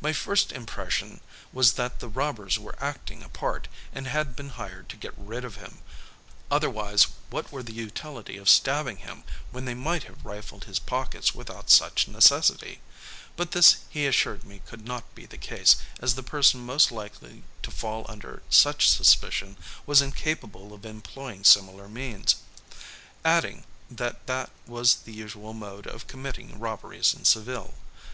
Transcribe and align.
My 0.00 0.14
first 0.14 0.52
impression 0.52 1.20
was 1.52 1.74
that 1.74 1.98
the 1.98 2.08
robbers 2.08 2.58
were 2.58 2.82
acting 2.82 3.22
a 3.22 3.28
part, 3.28 3.68
and 3.94 4.06
had 4.06 4.34
been 4.34 4.48
hired 4.56 4.88
to 4.88 4.96
get 4.96 5.12
rid 5.18 5.44
of 5.44 5.56
him, 5.56 5.82
otherwise 6.50 7.08
what 7.28 7.52
were 7.52 7.62
the 7.62 7.74
utility 7.74 8.38
of 8.38 8.48
stabbing 8.48 8.96
him, 9.04 9.22
when 9.50 9.66
they 9.66 9.74
might 9.74 10.04
have 10.04 10.24
rifled 10.24 10.64
his 10.64 10.78
pockets 10.78 11.34
without 11.34 11.68
such 11.68 12.08
necessity? 12.08 12.80
But 13.36 13.50
this 13.50 13.76
he 13.90 14.06
assured 14.06 14.44
me 14.44 14.62
could 14.66 14.86
not 14.86 15.14
be 15.14 15.26
the 15.26 15.36
case, 15.36 15.76
as 16.00 16.14
the 16.14 16.22
person 16.22 16.60
most 16.64 16.90
likely 16.90 17.42
to 17.64 17.70
fall 17.70 18.06
under 18.08 18.42
such 18.48 18.88
suspicion, 18.88 19.58
was 19.84 20.00
incapable 20.00 20.72
of 20.72 20.86
employing 20.86 21.44
similar 21.44 21.86
means; 21.86 22.36
adding, 23.26 23.64
that 23.90 24.26
that 24.26 24.48
was 24.66 24.94
the 24.94 25.12
usual 25.12 25.52
mode 25.52 25.86
of 25.86 26.06
committing 26.06 26.58
robberies 26.58 27.12
in 27.12 27.26
Seville. 27.26 27.74